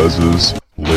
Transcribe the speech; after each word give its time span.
Les's 0.00 0.54
League. 0.78 0.90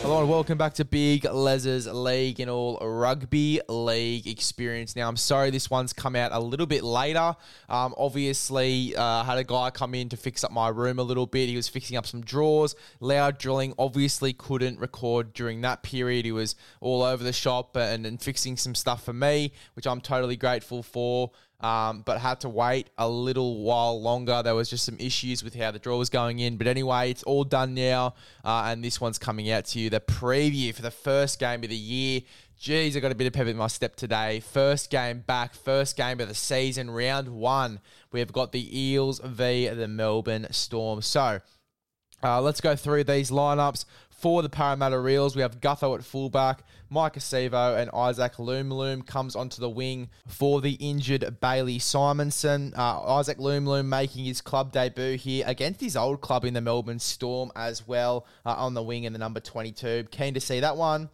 Hello 0.00 0.20
and 0.20 0.30
welcome 0.30 0.56
back 0.56 0.72
to 0.72 0.84
Big 0.86 1.26
Les's 1.26 1.86
League 1.86 2.40
and 2.40 2.48
all 2.48 2.78
rugby 2.80 3.60
league 3.68 4.26
experience. 4.26 4.96
Now, 4.96 5.08
I'm 5.08 5.18
sorry 5.18 5.50
this 5.50 5.68
one's 5.68 5.92
come 5.92 6.16
out 6.16 6.32
a 6.32 6.40
little 6.40 6.64
bit 6.64 6.84
later. 6.84 7.36
Um, 7.68 7.94
obviously, 7.98 8.96
uh, 8.96 9.24
had 9.24 9.36
a 9.36 9.44
guy 9.44 9.68
come 9.68 9.94
in 9.94 10.08
to 10.08 10.16
fix 10.16 10.42
up 10.42 10.52
my 10.52 10.70
room 10.70 10.98
a 10.98 11.02
little 11.02 11.26
bit. 11.26 11.50
He 11.50 11.56
was 11.56 11.68
fixing 11.68 11.98
up 11.98 12.06
some 12.06 12.22
drawers, 12.22 12.74
loud 13.00 13.36
drilling. 13.36 13.74
Obviously, 13.78 14.32
couldn't 14.32 14.80
record 14.80 15.34
during 15.34 15.60
that 15.60 15.82
period. 15.82 16.24
He 16.24 16.32
was 16.32 16.56
all 16.80 17.02
over 17.02 17.22
the 17.22 17.34
shop 17.34 17.76
and, 17.76 18.06
and 18.06 18.18
fixing 18.18 18.56
some 18.56 18.74
stuff 18.74 19.04
for 19.04 19.12
me, 19.12 19.52
which 19.74 19.86
I'm 19.86 20.00
totally 20.00 20.36
grateful 20.36 20.82
for 20.82 21.30
um, 21.60 22.02
but 22.02 22.20
had 22.20 22.40
to 22.40 22.48
wait 22.48 22.88
a 22.98 23.08
little 23.08 23.62
while 23.62 24.00
longer. 24.00 24.42
There 24.42 24.54
was 24.54 24.70
just 24.70 24.84
some 24.84 24.96
issues 24.98 25.42
with 25.42 25.54
how 25.54 25.70
the 25.70 25.78
draw 25.78 25.98
was 25.98 26.10
going 26.10 26.38
in. 26.38 26.56
But 26.56 26.66
anyway, 26.66 27.10
it's 27.10 27.22
all 27.24 27.44
done 27.44 27.74
now, 27.74 28.14
uh, 28.44 28.64
and 28.66 28.84
this 28.84 29.00
one's 29.00 29.18
coming 29.18 29.50
out 29.50 29.64
to 29.66 29.78
you. 29.78 29.90
The 29.90 30.00
preview 30.00 30.74
for 30.74 30.82
the 30.82 30.90
first 30.90 31.38
game 31.38 31.62
of 31.64 31.70
the 31.70 31.76
year. 31.76 32.22
Geez, 32.60 32.96
I 32.96 33.00
got 33.00 33.12
a 33.12 33.14
bit 33.14 33.28
of 33.28 33.32
pep 33.32 33.46
in 33.46 33.56
my 33.56 33.68
step 33.68 33.94
today. 33.94 34.40
First 34.40 34.90
game 34.90 35.22
back, 35.26 35.54
first 35.54 35.96
game 35.96 36.20
of 36.20 36.26
the 36.26 36.34
season, 36.34 36.90
round 36.90 37.28
one. 37.28 37.78
We've 38.10 38.32
got 38.32 38.50
the 38.50 38.80
Eels 38.80 39.20
v 39.24 39.68
the 39.68 39.86
Melbourne 39.86 40.48
Storm. 40.50 41.00
So 41.02 41.40
uh, 42.22 42.40
let's 42.40 42.60
go 42.60 42.74
through 42.74 43.04
these 43.04 43.30
lineups. 43.30 43.84
For 44.18 44.42
the 44.42 44.48
Parramatta 44.48 45.06
Eels, 45.06 45.36
we 45.36 45.42
have 45.42 45.60
Gutho 45.60 45.96
at 45.96 46.04
fullback, 46.04 46.64
Maika 46.92 47.20
Sivo 47.20 47.80
and 47.80 47.88
Isaac 47.94 48.34
Lumelume 48.34 49.06
comes 49.06 49.36
onto 49.36 49.60
the 49.60 49.70
wing 49.70 50.08
for 50.26 50.60
the 50.60 50.72
injured 50.72 51.38
Bailey 51.40 51.78
Simonsson. 51.78 52.76
Uh, 52.76 53.00
Isaac 53.14 53.38
Lumelume 53.38 53.86
making 53.86 54.24
his 54.24 54.40
club 54.40 54.72
debut 54.72 55.16
here 55.16 55.44
against 55.46 55.80
his 55.80 55.96
old 55.96 56.20
club 56.20 56.44
in 56.44 56.54
the 56.54 56.60
Melbourne 56.60 56.98
Storm 56.98 57.52
as 57.54 57.86
well 57.86 58.26
uh, 58.44 58.54
on 58.54 58.74
the 58.74 58.82
wing 58.82 59.04
in 59.04 59.12
the 59.12 59.20
number 59.20 59.38
22. 59.38 60.08
Keen 60.10 60.34
to 60.34 60.40
see 60.40 60.58
that 60.58 60.76
one. 60.76 61.10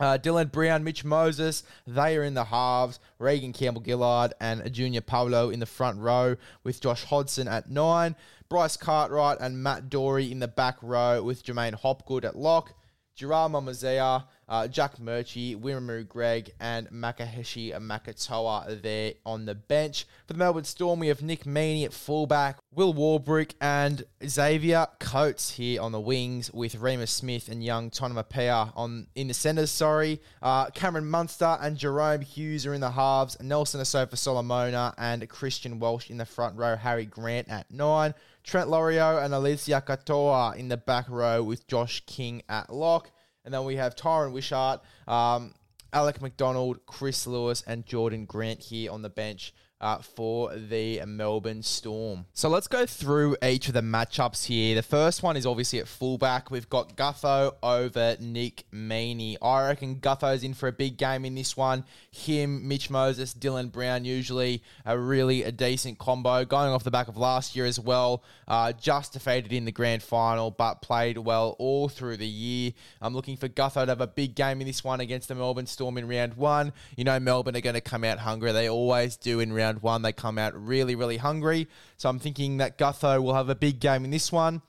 Uh, 0.00 0.16
Dylan 0.16 0.50
Brown, 0.50 0.82
Mitch 0.82 1.04
Moses, 1.04 1.62
they 1.86 2.16
are 2.16 2.24
in 2.24 2.32
the 2.32 2.44
halves. 2.44 2.98
Reagan 3.18 3.52
Campbell 3.52 3.82
Gillard 3.84 4.32
and 4.40 4.72
Junior 4.72 5.02
Paulo 5.02 5.50
in 5.50 5.60
the 5.60 5.66
front 5.66 5.98
row 5.98 6.36
with 6.64 6.80
Josh 6.80 7.04
Hodgson 7.04 7.46
at 7.46 7.70
nine. 7.70 8.16
Bryce 8.48 8.78
Cartwright 8.78 9.38
and 9.40 9.62
Matt 9.62 9.90
Doorey 9.90 10.32
in 10.32 10.38
the 10.38 10.48
back 10.48 10.78
row 10.80 11.22
with 11.22 11.44
J'maine 11.44 11.74
Hopgood 11.74 12.24
at 12.24 12.34
lock. 12.34 12.72
Gerard 13.14 13.52
Momazea, 13.52 14.24
uh, 14.50 14.66
Jack 14.66 14.98
Murchie, 14.98 15.56
Wiremu 15.56 16.06
Greig, 16.08 16.50
and 16.60 16.90
Makahesi 16.90 17.72
Makatoa 17.80 18.82
there 18.82 19.14
on 19.24 19.46
the 19.46 19.54
bench. 19.54 20.06
For 20.26 20.32
the 20.32 20.38
Melbourne 20.38 20.64
Storm, 20.64 20.98
we 20.98 21.06
have 21.06 21.22
Nick 21.22 21.44
Meaney 21.44 21.84
at 21.84 21.92
fullback, 21.92 22.58
Will 22.74 22.92
Warbrick, 22.92 23.54
and 23.60 24.02
Xavier 24.26 24.88
Coates 24.98 25.52
here 25.52 25.80
on 25.80 25.92
the 25.92 26.00
wings 26.00 26.52
with 26.52 26.74
Reimis 26.74 27.08
Smith 27.08 27.48
and 27.48 27.64
young 27.64 27.90
Tonumaipea 27.90 28.72
on 28.74 29.06
in 29.14 29.28
the 29.28 29.34
centres. 29.34 29.70
Sorry, 29.70 30.20
uh, 30.42 30.66
Cameron 30.70 31.08
Munster 31.08 31.56
and 31.60 31.78
Jahrome 31.78 32.24
Hughes 32.24 32.66
are 32.66 32.74
in 32.74 32.80
the 32.80 32.90
halves. 32.90 33.40
Nelson 33.40 33.80
Asofa 33.80 34.18
Solomona 34.18 34.92
and 34.98 35.28
Christian 35.28 35.78
Welch 35.78 36.10
in 36.10 36.18
the 36.18 36.26
front 36.26 36.56
row. 36.56 36.74
Harry 36.74 37.06
Grant 37.06 37.48
at 37.48 37.70
nine. 37.70 38.14
Trent 38.42 38.68
Loiero 38.68 39.22
and 39.22 39.34
Eliesa 39.34 39.84
Katoa 39.84 40.56
in 40.56 40.68
the 40.68 40.76
back 40.76 41.08
row 41.08 41.42
with 41.42 41.68
Josh 41.68 42.02
King 42.06 42.42
at 42.48 42.72
lock. 42.72 43.10
And 43.50 43.54
then 43.56 43.64
we 43.64 43.74
have 43.74 43.96
Tyran 43.96 44.30
Wishart, 44.30 44.80
um, 45.08 45.54
Alec 45.92 46.22
McDonald, 46.22 46.86
Chris 46.86 47.26
Lewis, 47.26 47.64
and 47.66 47.84
Jordan 47.84 48.24
Grant 48.24 48.60
here 48.60 48.92
on 48.92 49.02
the 49.02 49.10
bench 49.10 49.52
uh, 49.80 49.98
for 49.98 50.54
the 50.54 51.02
Melbourne 51.06 51.62
Storm. 51.62 52.26
So 52.34 52.48
let's 52.48 52.66
go 52.66 52.86
through 52.86 53.36
each 53.42 53.68
of 53.68 53.74
the 53.74 53.80
matchups 53.80 54.46
here. 54.46 54.74
The 54.74 54.82
first 54.82 55.22
one 55.22 55.36
is 55.36 55.46
obviously 55.46 55.78
at 55.78 55.88
fullback. 55.88 56.50
We've 56.50 56.68
got 56.68 56.96
Gutho 56.96 57.54
over 57.62 58.16
Nick 58.20 58.64
Meaney. 58.72 59.36
I 59.40 59.68
reckon 59.68 59.96
Gutho's 59.96 60.44
in 60.44 60.54
for 60.54 60.68
a 60.68 60.72
big 60.72 60.96
game 60.96 61.24
in 61.24 61.34
this 61.34 61.56
one. 61.56 61.84
Him, 62.10 62.68
Mitch 62.68 62.90
Moses, 62.90 63.34
Dylan 63.34 63.72
Brown, 63.72 64.04
usually 64.04 64.62
a 64.84 64.98
really 64.98 65.42
a 65.42 65.52
decent 65.52 65.98
combo. 65.98 66.44
Going 66.44 66.72
off 66.72 66.84
the 66.84 66.90
back 66.90 67.08
of 67.08 67.16
last 67.16 67.56
year 67.56 67.64
as 67.66 67.80
well. 67.80 68.22
Uh, 68.46 68.72
just 68.72 69.12
defeated 69.12 69.52
in 69.52 69.64
the 69.64 69.72
grand 69.72 70.02
final, 70.02 70.50
but 70.50 70.82
played 70.82 71.16
well 71.18 71.56
all 71.58 71.88
through 71.88 72.16
the 72.18 72.26
year. 72.26 72.72
I'm 73.00 73.14
looking 73.14 73.36
for 73.36 73.48
Gutho 73.48 73.84
to 73.84 73.90
have 73.90 74.00
a 74.00 74.06
big 74.06 74.34
game 74.34 74.60
in 74.60 74.66
this 74.66 74.84
one 74.84 75.00
against 75.00 75.28
the 75.28 75.34
Melbourne 75.34 75.66
Storm 75.66 75.96
in 75.96 76.06
round 76.08 76.34
one. 76.34 76.72
You 76.96 77.04
know, 77.04 77.18
Melbourne 77.18 77.56
are 77.56 77.60
going 77.60 77.74
to 77.74 77.80
come 77.80 78.04
out 78.04 78.18
hungry. 78.18 78.52
They 78.52 78.68
always 78.68 79.16
do 79.16 79.40
in 79.40 79.52
round 79.52 79.69
round 79.70 79.82
one. 79.82 80.02
They 80.02 80.12
come 80.12 80.38
out 80.38 80.54
really, 80.54 80.94
really 80.94 81.16
hungry. 81.16 81.68
So 81.96 82.08
I'm 82.08 82.18
thinking 82.18 82.58
that 82.58 82.78
Gutho 82.78 83.22
will 83.22 83.34
have 83.34 83.48
a 83.48 83.54
big 83.54 83.80
game 83.80 84.04
in 84.04 84.10
this 84.10 84.32
one. 84.32 84.62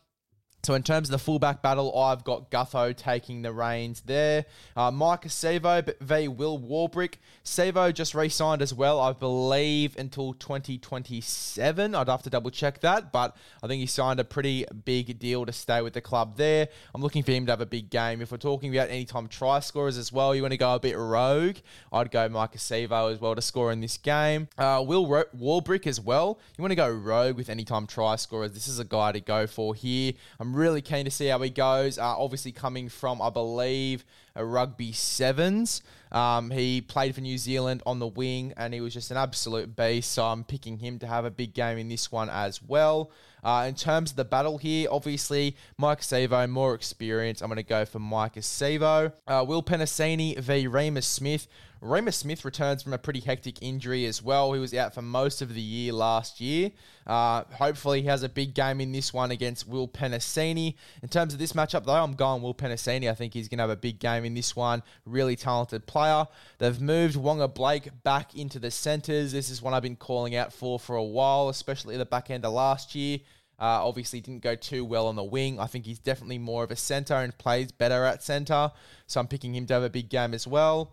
So 0.63 0.75
in 0.75 0.83
terms 0.83 1.07
of 1.07 1.11
the 1.11 1.19
fullback 1.19 1.63
battle, 1.63 1.97
I've 1.97 2.23
got 2.23 2.51
Gutho 2.51 2.95
taking 2.95 3.41
the 3.41 3.51
reins 3.51 4.01
there. 4.05 4.45
Uh, 4.75 4.91
Maika 4.91 5.25
Sivo 5.25 5.91
v 5.99 6.27
Will 6.27 6.59
Warbrick. 6.59 7.15
Sivo 7.43 7.91
just 7.91 8.13
re-signed 8.13 8.61
as 8.61 8.71
well, 8.71 8.99
I 8.99 9.13
believe, 9.13 9.97
until 9.97 10.33
2027. 10.33 11.95
I'd 11.95 12.07
have 12.07 12.21
to 12.23 12.29
double 12.29 12.51
check 12.51 12.79
that, 12.81 13.11
but 13.11 13.35
I 13.63 13.67
think 13.67 13.79
he 13.79 13.87
signed 13.87 14.19
a 14.19 14.23
pretty 14.23 14.65
big 14.85 15.17
deal 15.17 15.47
to 15.47 15.51
stay 15.51 15.81
with 15.81 15.93
the 15.93 16.01
club 16.01 16.37
there. 16.37 16.67
I'm 16.93 17.01
looking 17.01 17.23
for 17.23 17.31
him 17.31 17.47
to 17.47 17.51
have 17.53 17.61
a 17.61 17.65
big 17.65 17.89
game. 17.89 18.21
If 18.21 18.31
we're 18.31 18.37
talking 18.37 18.75
about 18.75 18.89
anytime 18.89 19.27
try 19.27 19.61
scorers 19.61 19.97
as 19.97 20.11
well, 20.11 20.35
you 20.35 20.43
want 20.43 20.51
to 20.51 20.57
go 20.57 20.75
a 20.75 20.79
bit 20.79 20.95
rogue, 20.95 21.57
I'd 21.91 22.11
go 22.11 22.29
Maika 22.29 22.57
Sivo 22.57 23.11
as 23.11 23.19
well 23.19 23.33
to 23.33 23.41
score 23.41 23.71
in 23.71 23.81
this 23.81 23.97
game. 23.97 24.47
Uh, 24.59 24.83
Will 24.85 25.07
Warbrick 25.07 25.87
as 25.87 25.99
well. 25.99 26.39
You 26.55 26.61
want 26.61 26.71
to 26.71 26.75
go 26.75 26.89
rogue 26.89 27.35
with 27.35 27.49
anytime 27.49 27.87
try 27.87 28.15
scorers. 28.15 28.51
This 28.51 28.67
is 28.67 28.77
a 28.77 28.85
guy 28.85 29.11
to 29.11 29.19
go 29.19 29.47
for 29.47 29.73
here. 29.73 30.13
I'm 30.39 30.50
really 30.53 30.81
keen 30.81 31.05
to 31.05 31.11
see 31.11 31.27
how 31.27 31.39
he 31.41 31.49
goes. 31.49 31.97
Uh, 31.97 32.17
obviously, 32.17 32.51
coming 32.51 32.89
from, 32.89 33.21
I 33.21 33.29
believe, 33.29 34.05
a 34.35 34.45
rugby 34.45 34.91
sevens. 34.91 35.81
Um, 36.11 36.51
he 36.51 36.81
played 36.81 37.15
for 37.15 37.21
New 37.21 37.37
Zealand 37.37 37.83
on 37.85 37.99
the 37.99 38.07
wing, 38.07 38.53
and 38.57 38.73
he 38.73 38.81
was 38.81 38.93
just 38.93 39.11
an 39.11 39.17
absolute 39.17 39.75
beast. 39.75 40.11
So 40.11 40.25
I'm 40.25 40.43
picking 40.43 40.77
him 40.77 40.99
to 40.99 41.07
have 41.07 41.25
a 41.25 41.31
big 41.31 41.53
game 41.53 41.77
in 41.77 41.89
this 41.89 42.11
one 42.11 42.29
as 42.29 42.61
well. 42.61 43.11
Uh, 43.43 43.65
in 43.67 43.75
terms 43.75 44.11
of 44.11 44.17
the 44.17 44.25
battle 44.25 44.57
here, 44.57 44.87
obviously 44.91 45.55
Maika 45.79 46.01
Sivo, 46.01 46.47
more 46.49 46.75
experience. 46.75 47.41
I'm 47.41 47.47
going 47.47 47.57
to 47.57 47.63
go 47.63 47.85
for 47.85 47.99
Maika 47.99 48.39
Sivo. 48.39 49.13
Uh, 49.27 49.43
Will 49.47 49.63
Penisini 49.63 50.37
v. 50.37 50.67
Reimis 50.67 51.03
Smith. 51.03 51.47
Reimis 51.81 52.13
Smith 52.13 52.45
returns 52.45 52.83
from 52.83 52.93
a 52.93 52.97
pretty 52.99 53.21
hectic 53.21 53.57
injury 53.59 54.05
as 54.05 54.21
well. 54.21 54.53
He 54.53 54.59
was 54.59 54.73
out 54.73 54.93
for 54.93 55.01
most 55.01 55.41
of 55.41 55.55
the 55.55 55.61
year 55.61 55.93
last 55.93 56.39
year. 56.39 56.71
Uh, 57.07 57.43
hopefully, 57.55 58.01
he 58.01 58.07
has 58.07 58.21
a 58.21 58.29
big 58.29 58.53
game 58.53 58.79
in 58.79 58.91
this 58.91 59.11
one 59.11 59.31
against 59.31 59.67
Will 59.67 59.87
Penisini. 59.87 60.75
In 61.01 61.09
terms 61.09 61.33
of 61.33 61.39
this 61.39 61.53
matchup, 61.53 61.85
though, 61.85 61.93
I'm 61.93 62.13
going 62.13 62.43
Will 62.43 62.53
Penisini. 62.53 63.09
I 63.09 63.15
think 63.15 63.33
he's 63.33 63.47
going 63.47 63.57
to 63.57 63.63
have 63.63 63.71
a 63.71 63.75
big 63.75 63.97
game 63.97 64.25
in 64.25 64.35
this 64.35 64.55
one. 64.55 64.83
Really 65.05 65.35
talented 65.35 65.87
player. 65.87 66.27
They've 66.59 66.79
moved 66.79 67.15
Waqa 67.15 67.51
Blake 67.51 67.89
back 68.03 68.35
into 68.35 68.59
the 68.59 68.69
centres. 68.69 69.31
This 69.31 69.49
is 69.49 69.61
one 69.61 69.73
I've 69.73 69.81
been 69.81 69.95
calling 69.95 70.35
out 70.35 70.53
for 70.53 70.77
for 70.77 70.95
a 70.95 71.03
while, 71.03 71.49
especially 71.49 71.97
the 71.97 72.05
back 72.05 72.29
end 72.29 72.45
of 72.45 72.53
last 72.53 72.93
year. 72.93 73.19
Uh, 73.59 73.85
obviously, 73.87 74.21
didn't 74.21 74.43
go 74.43 74.55
too 74.55 74.85
well 74.85 75.07
on 75.07 75.15
the 75.15 75.23
wing. 75.23 75.59
I 75.59 75.65
think 75.65 75.85
he's 75.85 75.99
definitely 75.99 76.37
more 76.37 76.63
of 76.63 76.69
a 76.69 76.75
centre 76.75 77.15
and 77.15 77.35
plays 77.39 77.71
better 77.71 78.05
at 78.05 78.23
centre. 78.23 78.71
So 79.07 79.19
I'm 79.19 79.27
picking 79.27 79.55
him 79.55 79.65
to 79.67 79.73
have 79.73 79.83
a 79.83 79.89
big 79.89 80.09
game 80.09 80.33
as 80.33 80.45
well. 80.47 80.91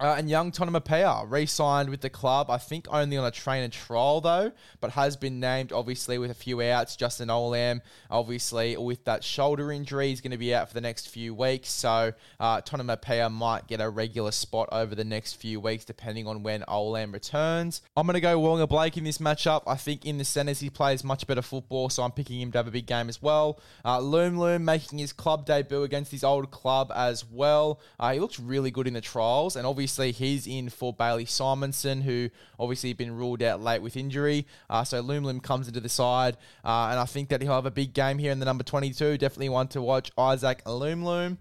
Uh, 0.00 0.14
and 0.16 0.30
young 0.30 0.50
Tonumaipea 0.50 1.30
re-signed 1.30 1.90
with 1.90 2.00
the 2.00 2.08
club. 2.08 2.48
I 2.48 2.56
think 2.56 2.86
only 2.90 3.18
on 3.18 3.26
a 3.26 3.30
train 3.30 3.62
and 3.62 3.70
trial 3.72 4.22
though, 4.22 4.50
but 4.80 4.92
has 4.92 5.14
been 5.14 5.40
named 5.40 5.72
obviously 5.72 6.16
with 6.16 6.30
a 6.30 6.34
few 6.34 6.62
outs. 6.62 6.96
Justin 6.96 7.28
Olam, 7.28 7.82
obviously 8.10 8.78
with 8.78 9.04
that 9.04 9.22
shoulder 9.22 9.70
injury, 9.70 10.08
he's 10.08 10.22
going 10.22 10.30
to 10.30 10.38
be 10.38 10.54
out 10.54 10.68
for 10.68 10.74
the 10.74 10.80
next 10.80 11.10
few 11.10 11.34
weeks. 11.34 11.70
So 11.70 12.14
uh, 12.40 12.62
Tonumaipea 12.62 13.30
might 13.30 13.66
get 13.66 13.82
a 13.82 13.90
regular 13.90 14.30
spot 14.30 14.70
over 14.72 14.94
the 14.94 15.04
next 15.04 15.34
few 15.34 15.60
weeks, 15.60 15.84
depending 15.84 16.26
on 16.26 16.42
when 16.42 16.62
Olam 16.62 17.12
returns. 17.12 17.82
I'm 17.94 18.06
going 18.06 18.14
to 18.14 18.22
go 18.22 18.40
Waqa 18.40 18.70
Blake 18.70 18.96
in 18.96 19.04
this 19.04 19.18
matchup. 19.18 19.64
I 19.66 19.74
think 19.74 20.06
in 20.06 20.16
the 20.16 20.24
centres 20.24 20.60
he 20.60 20.70
plays 20.70 21.04
much 21.04 21.26
better 21.26 21.42
football, 21.42 21.90
so 21.90 22.02
I'm 22.02 22.12
picking 22.12 22.40
him 22.40 22.52
to 22.52 22.58
have 22.58 22.66
a 22.66 22.70
big 22.70 22.86
game 22.86 23.10
as 23.10 23.20
well. 23.20 23.60
Uh, 23.84 23.98
Loom 23.98 24.38
Loom 24.38 24.64
making 24.64 24.98
his 24.98 25.12
club 25.12 25.44
debut 25.44 25.82
against 25.82 26.10
his 26.10 26.24
old 26.24 26.50
club 26.50 26.90
as 26.96 27.22
well. 27.22 27.80
Uh, 27.98 28.14
he 28.14 28.18
looks 28.18 28.40
really 28.40 28.70
good 28.70 28.86
in 28.86 28.94
the 28.94 29.02
trials, 29.02 29.56
and 29.56 29.66
obviously 29.66 29.89
obviously 29.90 30.12
he's 30.12 30.46
in 30.46 30.68
for 30.68 30.92
Bailey 30.92 31.24
Simonsson, 31.24 32.02
who 32.02 32.30
obviously 32.60 32.92
been 32.92 33.10
ruled 33.10 33.42
out 33.42 33.60
late 33.60 33.82
with 33.82 33.96
injury. 33.96 34.46
Uh, 34.68 34.84
so 34.84 35.00
Loom 35.00 35.40
comes 35.40 35.66
into 35.66 35.80
the 35.80 35.88
side, 35.88 36.36
uh, 36.64 36.88
and 36.90 37.00
I 37.00 37.06
think 37.06 37.28
that 37.30 37.42
he'll 37.42 37.54
have 37.54 37.66
a 37.66 37.72
big 37.72 37.92
game 37.92 38.18
here 38.18 38.30
in 38.30 38.38
the 38.38 38.44
number 38.44 38.62
22. 38.62 39.18
Definitely 39.18 39.48
one 39.48 39.66
to 39.68 39.82
watch. 39.82 40.12
Isaac 40.16 40.62
Loom. 40.64 41.38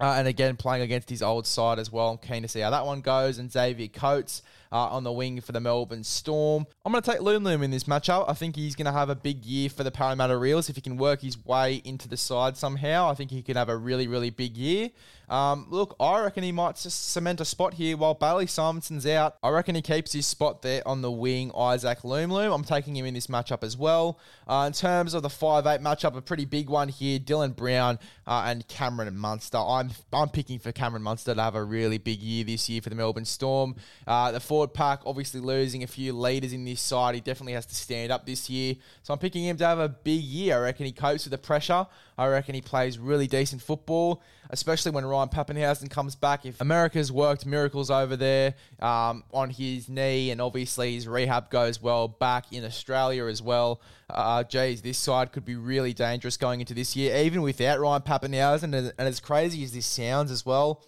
Uh, 0.00 0.14
and 0.16 0.26
again, 0.26 0.56
playing 0.56 0.82
against 0.82 1.08
his 1.08 1.22
old 1.22 1.46
side 1.46 1.78
as 1.78 1.92
well. 1.92 2.10
I'm 2.10 2.18
keen 2.18 2.42
to 2.42 2.48
see 2.48 2.60
how 2.60 2.70
that 2.70 2.84
one 2.84 3.00
goes. 3.00 3.38
And 3.38 3.50
Xavier 3.50 3.88
Coates 3.88 4.42
uh, 4.72 4.86
on 4.88 5.04
the 5.04 5.12
wing 5.12 5.40
for 5.40 5.52
the 5.52 5.60
Melbourne 5.60 6.04
Storm. 6.04 6.66
I'm 6.84 6.92
going 6.92 7.02
to 7.02 7.10
take 7.10 7.20
Loom 7.20 7.44
Loom 7.44 7.62
in 7.62 7.70
this 7.70 7.84
matchup. 7.84 8.26
I 8.28 8.34
think 8.34 8.56
he's 8.56 8.74
going 8.74 8.86
to 8.86 8.92
have 8.92 9.10
a 9.10 9.14
big 9.14 9.44
year 9.44 9.68
for 9.68 9.84
the 9.84 9.90
Parramatta 9.90 10.42
Eels. 10.44 10.68
If 10.68 10.76
he 10.76 10.82
can 10.82 10.96
work 10.96 11.20
his 11.20 11.42
way 11.44 11.82
into 11.84 12.08
the 12.08 12.16
side 12.16 12.56
somehow, 12.56 13.10
I 13.10 13.14
think 13.14 13.30
he 13.30 13.42
can 13.42 13.56
have 13.56 13.68
a 13.68 13.76
really, 13.76 14.08
really 14.08 14.30
big 14.30 14.56
year. 14.56 14.90
Um, 15.28 15.66
look, 15.68 15.94
I 16.00 16.22
reckon 16.22 16.42
he 16.42 16.52
might 16.52 16.76
just 16.76 17.10
cement 17.10 17.40
a 17.40 17.44
spot 17.44 17.74
here 17.74 17.96
while 17.96 18.14
Bailey 18.14 18.46
Simonsson's 18.46 19.06
out. 19.06 19.36
I 19.42 19.50
reckon 19.50 19.74
he 19.74 19.82
keeps 19.82 20.12
his 20.12 20.26
spot 20.26 20.62
there 20.62 20.86
on 20.88 21.02
the 21.02 21.10
wing, 21.10 21.52
Isaac 21.56 22.02
Loom 22.02 22.32
Loom. 22.32 22.50
I'm 22.50 22.64
taking 22.64 22.96
him 22.96 23.04
in 23.04 23.14
this 23.14 23.26
matchup 23.26 23.62
as 23.62 23.76
well. 23.76 24.18
Uh, 24.46 24.64
in 24.66 24.72
terms 24.72 25.12
of 25.12 25.22
the 25.22 25.28
5-8 25.28 25.80
matchup, 25.80 26.16
a 26.16 26.22
pretty 26.22 26.46
big 26.46 26.70
one 26.70 26.88
here. 26.88 27.18
Dylan 27.18 27.54
Brown 27.54 27.98
uh, 28.26 28.44
and 28.46 28.66
Cameron 28.68 29.16
Munster. 29.16 29.58
I'm 29.58 29.90
I'm 30.12 30.28
picking 30.30 30.58
for 30.58 30.72
Cameron 30.72 31.02
Munster 31.02 31.34
to 31.34 31.42
have 31.42 31.54
a 31.54 31.62
really 31.62 31.98
big 31.98 32.20
year 32.20 32.44
this 32.44 32.68
year 32.68 32.80
for 32.80 32.88
the 32.88 32.96
Melbourne 32.96 33.24
Storm. 33.24 33.76
Uh, 34.06 34.32
the 34.32 34.40
forward 34.58 34.74
pack 34.74 35.00
obviously 35.06 35.38
losing 35.38 35.84
a 35.84 35.86
few 35.86 36.12
leaders 36.12 36.52
in 36.52 36.64
this 36.64 36.80
side. 36.80 37.14
He 37.14 37.20
definitely 37.20 37.52
has 37.52 37.66
to 37.66 37.76
stand 37.76 38.10
up 38.10 38.26
this 38.26 38.50
year. 38.50 38.74
So 39.04 39.12
I'm 39.14 39.20
picking 39.20 39.44
him 39.44 39.56
to 39.58 39.64
have 39.64 39.78
a 39.78 39.88
big 39.88 40.20
year. 40.20 40.56
I 40.56 40.60
reckon 40.62 40.84
he 40.84 40.90
copes 40.90 41.24
with 41.24 41.30
the 41.30 41.38
pressure. 41.38 41.86
I 42.16 42.26
reckon 42.26 42.56
he 42.56 42.60
plays 42.60 42.98
really 42.98 43.28
decent 43.28 43.62
football, 43.62 44.20
especially 44.50 44.90
when 44.90 45.06
Ryan 45.06 45.28
Papenhuyzen 45.28 45.88
comes 45.90 46.16
back. 46.16 46.44
If 46.44 46.60
America's 46.60 47.12
worked 47.12 47.46
miracles 47.46 47.88
over 47.88 48.16
there 48.16 48.54
um, 48.80 49.22
on 49.32 49.50
his 49.50 49.88
knee, 49.88 50.32
and 50.32 50.40
obviously 50.40 50.94
his 50.94 51.06
rehab 51.06 51.48
goes 51.50 51.80
well 51.80 52.08
back 52.08 52.52
in 52.52 52.64
Australia 52.64 53.26
as 53.26 53.40
well, 53.40 53.80
uh, 54.10 54.42
this 54.42 54.98
side 54.98 55.30
could 55.30 55.44
be 55.44 55.54
really 55.54 55.92
dangerous 55.92 56.36
going 56.36 56.58
into 56.58 56.74
this 56.74 56.96
year, 56.96 57.16
even 57.18 57.42
without 57.42 57.78
Ryan 57.78 58.02
Papenhuyzen. 58.02 58.74
And, 58.74 58.74
and 58.74 59.08
as 59.08 59.20
crazy 59.20 59.62
as 59.62 59.72
this 59.72 59.86
sounds 59.86 60.32
as 60.32 60.44
well, 60.44 60.84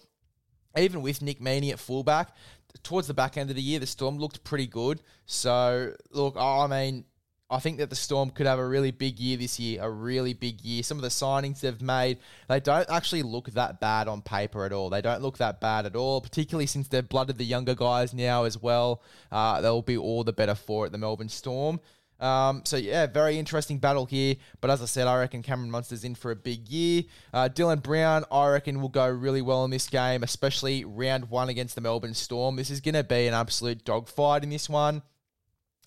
even 0.77 1.01
with 1.01 1.21
Nick 1.21 1.39
Meaney 1.39 1.71
at 1.71 1.79
fullback, 1.79 2.35
towards 2.83 3.07
the 3.07 3.13
back 3.13 3.37
end 3.37 3.49
of 3.49 3.55
the 3.55 3.61
year, 3.61 3.79
the 3.79 3.87
Storm 3.87 4.17
looked 4.17 4.43
pretty 4.43 4.67
good. 4.67 5.01
So, 5.25 5.93
look, 6.11 6.35
I 6.37 6.67
mean, 6.67 7.05
I 7.51 7.59
think 7.59 7.79
that 7.79 7.89
the 7.89 7.97
Storm 7.97 8.29
could 8.29 8.45
have 8.45 8.59
a 8.59 8.65
really 8.65 8.91
big 8.91 9.19
year 9.19 9.35
this 9.35 9.59
year, 9.59 9.83
a 9.83 9.89
really 9.89 10.33
big 10.33 10.61
year. 10.61 10.83
Some 10.83 10.97
of 10.97 11.01
the 11.01 11.09
signings 11.09 11.59
they've 11.59 11.81
made, 11.81 12.19
they 12.47 12.61
don't 12.61 12.89
actually 12.89 13.23
look 13.23 13.49
that 13.51 13.81
bad 13.81 14.07
on 14.07 14.21
paper 14.21 14.65
at 14.65 14.71
all. 14.71 14.89
They 14.89 15.01
don't 15.01 15.21
look 15.21 15.37
that 15.39 15.59
bad 15.59 15.85
at 15.85 15.97
all, 15.97 16.21
particularly 16.21 16.65
since 16.65 16.87
they've 16.87 17.07
blooded 17.07 17.37
the 17.37 17.43
younger 17.43 17.75
guys 17.75 18.13
now 18.13 18.45
as 18.45 18.57
well. 18.57 19.01
Uh, 19.33 19.59
they'll 19.59 19.81
be 19.81 19.97
all 19.97 20.23
the 20.23 20.31
better 20.31 20.55
for 20.55 20.85
it, 20.85 20.93
the 20.93 20.97
Melbourne 20.97 21.27
Storm. 21.27 21.81
Um, 22.21 22.61
so 22.65 22.77
yeah, 22.77 23.07
very 23.07 23.39
interesting 23.39 23.79
battle 23.79 24.05
here. 24.05 24.35
But 24.61 24.69
as 24.69 24.81
I 24.81 24.85
said, 24.85 25.07
I 25.07 25.17
reckon 25.17 25.41
Cameron 25.41 25.71
Munster's 25.71 26.03
in 26.03 26.15
for 26.15 26.31
a 26.31 26.35
big 26.35 26.69
year. 26.69 27.03
Uh, 27.33 27.49
Dylan 27.49 27.81
Brown, 27.81 28.25
I 28.31 28.47
reckon, 28.47 28.79
will 28.79 28.89
go 28.89 29.07
really 29.09 29.41
well 29.41 29.65
in 29.65 29.71
this 29.71 29.89
game, 29.89 30.23
especially 30.23 30.85
round 30.85 31.29
one 31.29 31.49
against 31.49 31.75
the 31.75 31.81
Melbourne 31.81 32.13
Storm. 32.13 32.55
This 32.55 32.69
is 32.69 32.79
going 32.79 32.95
to 32.95 33.03
be 33.03 33.27
an 33.27 33.33
absolute 33.33 33.83
dogfight 33.83 34.43
in 34.43 34.49
this 34.51 34.69
one. 34.69 35.01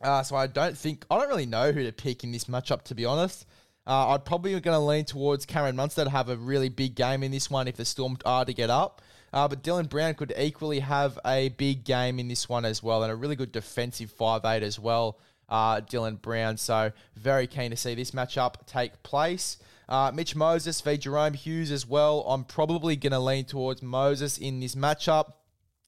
Uh, 0.02 0.22
so 0.22 0.36
I 0.36 0.48
don't 0.48 0.76
think 0.76 1.06
I 1.10 1.18
don't 1.18 1.28
really 1.28 1.46
know 1.46 1.72
who 1.72 1.84
to 1.84 1.92
pick 1.92 2.24
in 2.24 2.32
this 2.32 2.44
matchup, 2.44 2.82
to 2.82 2.94
be 2.94 3.04
honest. 3.04 3.46
Uh, 3.86 4.08
I'd 4.08 4.24
probably 4.24 4.50
going 4.60 4.74
to 4.74 4.78
lean 4.78 5.04
towards 5.04 5.46
Cameron 5.46 5.76
Munster 5.76 6.04
to 6.04 6.10
have 6.10 6.30
a 6.30 6.36
really 6.36 6.68
big 6.68 6.94
game 6.94 7.22
in 7.22 7.30
this 7.30 7.50
one 7.50 7.68
if 7.68 7.76
the 7.76 7.84
Storm 7.84 8.16
are 8.24 8.44
to 8.44 8.54
get 8.54 8.70
up. 8.70 9.02
Uh, 9.32 9.48
but 9.48 9.62
Dylan 9.62 9.88
Brown 9.88 10.14
could 10.14 10.32
equally 10.38 10.78
have 10.78 11.18
a 11.26 11.48
big 11.50 11.84
game 11.84 12.18
in 12.18 12.28
this 12.28 12.48
one 12.48 12.64
as 12.64 12.82
well, 12.82 13.02
and 13.02 13.12
a 13.12 13.16
really 13.16 13.36
good 13.36 13.52
defensive 13.52 14.10
five 14.10 14.44
eight 14.44 14.62
as 14.62 14.78
well. 14.78 15.18
Uh, 15.48 15.80
Dylan 15.80 16.20
Brown, 16.20 16.56
so 16.56 16.92
very 17.16 17.46
keen 17.46 17.70
to 17.70 17.76
see 17.76 17.94
this 17.94 18.12
matchup 18.12 18.66
take 18.66 19.02
place. 19.02 19.58
Uh, 19.88 20.10
Mitch 20.14 20.34
Moses 20.34 20.80
v 20.80 20.96
Jahrome 20.96 21.36
Hughes 21.36 21.70
as 21.70 21.86
well. 21.86 22.22
I'm 22.22 22.44
probably 22.44 22.96
going 22.96 23.12
to 23.12 23.18
lean 23.18 23.44
towards 23.44 23.82
Moses 23.82 24.38
in 24.38 24.60
this 24.60 24.74
matchup. 24.74 25.34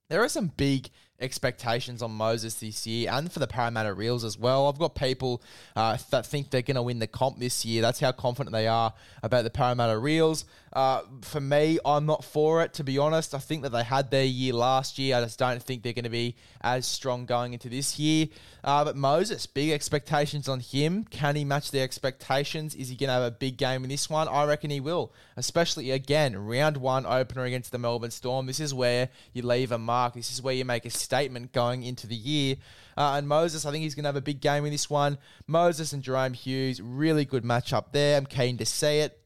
There 0.08 0.23
are 0.23 0.29
some 0.29 0.53
big 0.56 0.91
expectations 1.19 2.03
on 2.03 2.12
Moses 2.12 2.55
this 2.56 2.87
year 2.87 3.11
and 3.11 3.32
for 3.32 3.38
the 3.38 3.47
Parramatta 3.47 3.99
Eels 4.00 4.25
as 4.25 4.38
well. 4.38 4.69
I've 4.69 4.79
got 4.79 4.94
people 4.94 5.43
uh, 5.75 5.97
that 6.11 6.26
think 6.26 6.50
they're 6.50 6.62
going 6.62 6.76
to 6.76 6.82
win 6.82 6.99
the 6.99 7.06
comp 7.06 7.38
this 7.38 7.64
year. 7.64 7.82
That's 7.82 8.00
how 8.00 8.12
confident 8.12 8.52
they 8.52 8.67
are 8.67 8.93
about 9.23 9.44
the 9.44 9.50
Parramatta 9.50 10.05
Eels. 10.06 10.44
Uh, 10.76 11.00
for 11.23 11.40
me, 11.40 11.78
I'm 11.87 12.05
not 12.05 12.23
for 12.23 12.61
it, 12.61 12.75
to 12.75 12.85
be 12.85 12.99
honest. 12.99 13.35
I 13.35 13.38
think 13.38 13.62
that 13.62 13.71
they 13.71 13.83
had 13.83 14.11
their 14.11 14.26
year 14.26 14.52
last 14.52 14.99
year. 14.99 15.16
I 15.16 15.23
just 15.23 15.38
don't 15.38 15.62
think 15.62 15.83
they're 15.83 15.95
going 15.95 16.04
to 16.04 16.11
be 16.11 16.37
as 16.61 16.85
strong 16.85 17.25
going 17.25 17.54
into 17.54 17.71
this 17.71 17.99
year. 17.99 18.26
Uh, 18.62 18.85
but 18.85 18.95
Moses, 18.95 19.47
big 19.47 19.71
expectations 19.71 20.50
on 20.50 20.61
him. 20.61 21.04
Can 21.04 21.35
he 21.35 21.47
match 21.47 21.71
their 21.71 21.83
expectations? 21.83 22.75
Is 22.75 22.90
he 22.90 22.95
going 22.95 23.09
to 23.09 23.14
have 23.14 23.23
a 23.23 23.30
big 23.30 23.56
game 23.56 23.85
in 23.85 23.88
this 23.88 24.11
one? 24.11 24.28
I 24.28 24.45
reckon 24.45 24.68
he 24.68 24.80
will, 24.80 25.14
especially 25.38 25.92
again, 25.92 26.37
round 26.37 26.76
one 26.76 27.06
opener 27.06 27.45
against 27.45 27.73
the 27.73 27.78
Melbourne 27.78 28.11
Storm. 28.11 28.45
This 28.45 28.61
is 28.61 28.75
where 28.75 29.09
you 29.33 29.40
leave 29.40 29.73
a 29.73 29.78
mark. 29.78 30.12
This 30.12 30.30
is 30.30 30.42
where 30.42 30.52
you 30.52 30.66
make 30.66 30.85
a 30.85 30.90
statement 30.90 31.52
going 31.52 31.85
into 31.85 32.06
the 32.06 32.14
year. 32.14 32.56
Uh, 32.99 33.14
and 33.16 33.26
Moses, 33.26 33.64
I 33.64 33.71
think 33.71 33.83
he's 33.83 33.95
going 33.95 34.04
to 34.04 34.09
have 34.09 34.16
a 34.16 34.21
big 34.21 34.42
game 34.42 34.66
in 34.66 34.73
this 34.73 34.90
one. 34.90 35.16
Moses 35.47 35.95
and 35.95 36.02
Jahrome 36.02 36.37
Hughes, 36.37 36.83
really 36.83 37.25
good 37.25 37.45
matchup 37.45 37.92
there. 37.92 38.18
I'm 38.18 38.26
keen 38.26 38.59
to 38.59 38.66
see 38.66 38.99
it. 38.99 39.18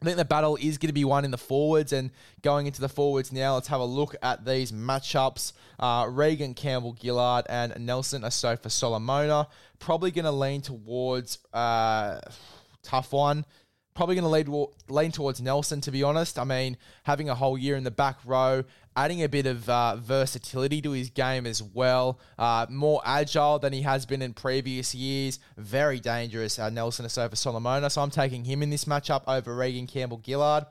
I 0.00 0.04
think 0.04 0.16
the 0.16 0.24
battle 0.24 0.56
is 0.56 0.78
going 0.78 0.88
to 0.88 0.94
be 0.94 1.04
won 1.04 1.24
in 1.24 1.32
the 1.32 1.38
forwards, 1.38 1.92
and 1.92 2.10
going 2.42 2.66
into 2.66 2.80
the 2.80 2.88
forwards 2.88 3.32
now, 3.32 3.54
let's 3.54 3.66
have 3.66 3.80
a 3.80 3.84
look 3.84 4.14
at 4.22 4.44
these 4.44 4.70
matchups. 4.70 5.52
Uh, 5.78 6.06
Reagan 6.08 6.54
Campbell 6.54 6.96
Gillard 7.00 7.46
and 7.48 7.74
Nelson 7.84 8.22
Asofa 8.22 8.70
Solomona. 8.70 9.48
Probably 9.80 10.12
going 10.12 10.24
to 10.24 10.30
lean 10.30 10.60
towards 10.60 11.38
uh, 11.52 12.20
tough 12.82 13.12
one. 13.12 13.44
Probably 13.98 14.14
going 14.14 14.46
to 14.46 14.52
lead 14.52 14.68
lean 14.88 15.10
towards 15.10 15.40
Nelson, 15.40 15.80
to 15.80 15.90
be 15.90 16.04
honest. 16.04 16.38
I 16.38 16.44
mean, 16.44 16.76
having 17.02 17.28
a 17.28 17.34
whole 17.34 17.58
year 17.58 17.74
in 17.74 17.82
the 17.82 17.90
back 17.90 18.18
row, 18.24 18.62
adding 18.94 19.24
a 19.24 19.28
bit 19.28 19.44
of 19.44 19.68
uh, 19.68 19.96
versatility 19.96 20.80
to 20.82 20.92
his 20.92 21.10
game 21.10 21.48
as 21.48 21.60
well. 21.60 22.20
Uh, 22.38 22.66
more 22.70 23.02
agile 23.04 23.58
than 23.58 23.72
he 23.72 23.82
has 23.82 24.06
been 24.06 24.22
in 24.22 24.34
previous 24.34 24.94
years. 24.94 25.40
Very 25.56 25.98
dangerous, 25.98 26.60
uh, 26.60 26.70
Nelson 26.70 27.06
Asofa 27.06 27.36
Solomona. 27.36 27.90
So 27.90 28.00
I'm 28.00 28.10
taking 28.10 28.44
him 28.44 28.62
in 28.62 28.70
this 28.70 28.84
matchup 28.84 29.24
over 29.26 29.52
Reagan 29.52 29.88
Campbell 29.88 30.22
Gillard. 30.24 30.66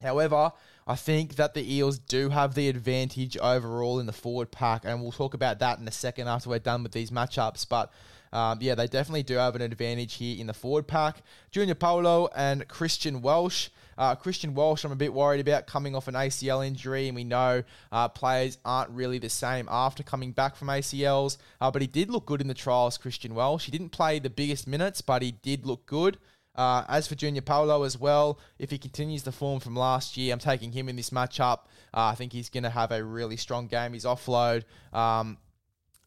However, 0.00 0.52
I 0.86 0.94
think 0.94 1.34
that 1.34 1.54
the 1.54 1.74
Eels 1.74 1.98
do 1.98 2.28
have 2.28 2.54
the 2.54 2.68
advantage 2.68 3.36
overall 3.38 3.98
in 3.98 4.06
the 4.06 4.12
forward 4.12 4.52
pack, 4.52 4.82
and 4.84 5.02
we'll 5.02 5.10
talk 5.10 5.34
about 5.34 5.58
that 5.58 5.80
in 5.80 5.88
a 5.88 5.92
second 5.92 6.28
after 6.28 6.50
we're 6.50 6.60
done 6.60 6.84
with 6.84 6.92
these 6.92 7.10
matchups. 7.10 7.68
But 7.68 7.90
um, 8.34 8.58
yeah, 8.60 8.74
they 8.74 8.88
definitely 8.88 9.22
do 9.22 9.34
have 9.34 9.54
an 9.54 9.62
advantage 9.62 10.14
here 10.14 10.38
in 10.40 10.48
the 10.48 10.52
forward 10.52 10.88
pack. 10.88 11.22
Junior 11.52 11.76
Paulo 11.76 12.28
and 12.34 12.66
Christian 12.68 13.22
Welch. 13.22 13.70
Uh, 13.96 14.16
Christian 14.16 14.54
Walsh, 14.54 14.82
I'm 14.82 14.90
a 14.90 14.96
bit 14.96 15.14
worried 15.14 15.40
about 15.40 15.68
coming 15.68 15.94
off 15.94 16.08
an 16.08 16.14
ACL 16.14 16.66
injury, 16.66 17.06
and 17.06 17.14
we 17.14 17.22
know 17.22 17.62
uh, 17.92 18.08
players 18.08 18.58
aren't 18.64 18.90
really 18.90 19.18
the 19.18 19.28
same 19.28 19.68
after 19.70 20.02
coming 20.02 20.32
back 20.32 20.56
from 20.56 20.66
ACLs. 20.66 21.36
Uh, 21.60 21.70
but 21.70 21.80
he 21.80 21.86
did 21.86 22.10
look 22.10 22.26
good 22.26 22.40
in 22.40 22.48
the 22.48 22.54
trials, 22.54 22.98
Christian 22.98 23.36
Walsh. 23.36 23.66
He 23.66 23.72
didn't 23.72 23.90
play 23.90 24.18
the 24.18 24.30
biggest 24.30 24.66
minutes, 24.66 25.00
but 25.00 25.22
he 25.22 25.30
did 25.30 25.64
look 25.64 25.86
good. 25.86 26.18
Uh, 26.56 26.84
as 26.88 27.08
for 27.08 27.14
Junior 27.14 27.40
Paulo 27.40 27.82
as 27.82 27.98
well, 27.98 28.38
if 28.58 28.70
he 28.70 28.78
continues 28.78 29.24
the 29.24 29.32
form 29.32 29.58
from 29.60 29.74
last 29.74 30.16
year, 30.16 30.32
I'm 30.32 30.38
taking 30.38 30.72
him 30.72 30.88
in 30.88 30.96
this 30.96 31.10
matchup. 31.10 31.60
Uh, 31.92 32.06
I 32.06 32.14
think 32.14 32.32
he's 32.32 32.48
going 32.48 32.62
to 32.62 32.70
have 32.70 32.92
a 32.92 33.02
really 33.02 33.36
strong 33.36 33.66
game. 33.66 33.92
His 33.92 34.04
offload, 34.04 34.64
um, 34.92 35.38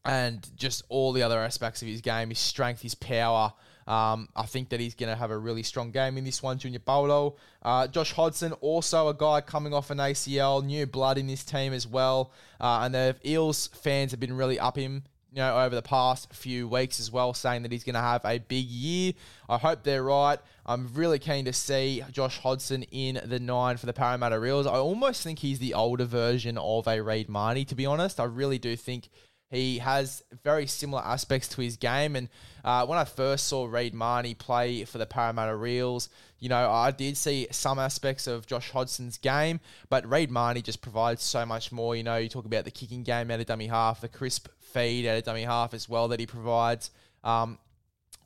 and 0.08 0.50
just 0.56 0.84
all 0.90 1.12
the 1.12 1.22
other 1.22 1.40
aspects 1.40 1.82
of 1.82 1.88
his 1.88 2.02
game, 2.02 2.30
his 2.30 2.40
strength, 2.40 2.82
his 2.82 2.96
power. 2.96 3.54
Um, 3.86 4.28
I 4.36 4.46
think 4.46 4.70
that 4.70 4.80
he's 4.80 4.96
going 4.96 5.10
to 5.10 5.16
have 5.16 5.32
a 5.32 5.38
really 5.38 5.64
strong 5.64 5.92
game 5.92 6.18
in 6.18 6.24
this 6.24 6.42
one, 6.42 6.58
Junior 6.58 6.80
Paulo. 6.80 7.36
Uh, 7.62 7.88
Josh 7.88 8.14
Hodgson, 8.14 8.54
also 8.54 9.10
a 9.10 9.14
guy 9.14 9.42
coming 9.42 9.74
off 9.74 9.92
an 9.92 9.98
ACL, 10.00 10.64
new 10.66 10.86
blood 10.86 11.18
in 11.18 11.28
this 11.28 11.44
team 11.44 11.74
as 11.74 11.86
well. 11.86 12.32
Uh, 12.60 12.82
and 12.84 12.96
the 12.96 13.16
Eels 13.26 13.68
fans 13.68 14.12
have 14.12 14.20
been 14.20 14.36
really 14.36 14.60
up 14.60 14.78
him 14.78 15.04
you 15.32 15.40
know, 15.40 15.60
over 15.60 15.76
the 15.76 15.82
past 15.82 16.34
few 16.34 16.68
weeks 16.68 17.00
as 17.00 17.12
well, 17.12 17.34
saying 17.34 17.64
that 17.64 17.72
he's 17.72 17.84
going 17.84 17.96
to 17.96 18.02
have 18.02 18.24
a 18.26 18.40
big 18.40 18.66
year. 18.66 19.14
I 19.50 19.58
hope 19.58 19.84
they're 19.84 20.04
right. 20.04 20.40
I'm 20.66 20.90
really 20.94 21.20
keen 21.20 21.46
to 21.46 21.54
see 21.54 22.04
Josh 22.12 22.40
Hodgson 22.40 22.84
in 22.84 23.22
the 23.24 23.40
nine 23.40 23.78
for 23.78 23.86
the 23.86 23.94
Parramatta 23.94 24.44
Eels. 24.44 24.68
I 24.68 24.76
almost 24.76 25.24
think 25.24 25.40
he's 25.40 25.60
the 25.60 25.74
older 25.74 26.06
version 26.06 26.58
of 26.58 26.88
a 26.88 27.02
Reed 27.02 27.30
Mahoney, 27.30 27.66
to 27.66 27.76
be 27.76 27.86
honest. 27.86 28.20
I 28.20 28.26
really 28.26 28.58
do 28.58 28.76
think 28.76 29.10
he 29.50 29.80
has 29.80 30.24
very 30.44 30.68
similar 30.68 31.02
aspects 31.02 31.48
to 31.50 31.62
his 31.62 31.78
game. 31.78 32.16
And 32.16 32.30
uh, 32.66 32.86
when 32.86 32.98
I 32.98 33.06
first 33.06 33.48
saw 33.48 33.66
Reed 33.66 33.94
Mahoney 33.94 34.34
play 34.34 34.84
for 34.84 34.98
the 34.98 35.06
Parramatta 35.06 35.64
Eels, 35.66 36.10
you 36.40 36.50
know, 36.50 36.70
I 36.70 36.92
did 36.92 37.18
see 37.18 37.48
some 37.52 37.80
aspects 37.80 38.28
of 38.28 38.46
Josh 38.46 38.72
Hodgson's 38.72 39.18
game, 39.18 39.60
but 39.90 40.10
Reed 40.10 40.30
Mahoney 40.30 40.62
just 40.62 40.82
provides 40.82 41.24
so 41.24 41.46
much 41.46 41.72
more. 41.72 41.96
You 41.96 42.04
know, 42.04 42.18
you 42.18 42.30
talk 42.30 42.46
about 42.46 42.66
the 42.66 42.72
kicking 42.72 43.04
game 43.04 43.32
out 43.32 43.40
of 43.40 43.46
dummy 43.46 43.68
half, 43.68 44.02
the 44.02 44.10
crisp 44.10 44.50
feed 44.60 45.08
out 45.08 45.18
of 45.18 45.24
dummy 45.24 45.44
half 45.44 45.74
as 45.74 45.88
well 45.88 46.10
that 46.10 46.20
he 46.20 46.26
provides. 46.26 46.92
Um, 47.24 47.58